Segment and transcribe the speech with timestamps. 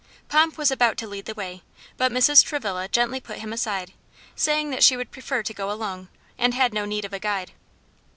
[0.29, 1.61] Pomp was about to lead the way,
[1.95, 2.43] but Mrs.
[2.43, 3.93] Travilla gently put him aside,
[4.35, 7.51] saying that she would prefer to go alone, and had no need of a guide.